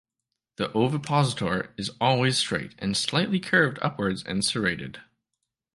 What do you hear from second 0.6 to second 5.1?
ovipositor is always straight and slightly curved upwards and serrated.